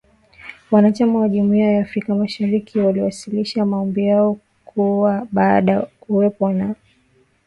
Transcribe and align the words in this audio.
Wanachama 0.71 1.19
wa 1.19 1.29
Jumuiya 1.29 1.71
ya 1.71 1.81
Afrika 1.81 2.15
Mashariki, 2.15 2.79
waliwasilisha 2.79 3.65
maombi 3.65 4.05
yao 4.07 4.39
kuwa 4.65 5.27
baadae 5.31 5.87
kuwepo 5.99 6.49
na 6.49 6.65
Benki 6.65 6.75
Kuu 6.75 6.79